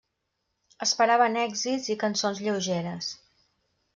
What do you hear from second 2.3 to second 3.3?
lleugeres.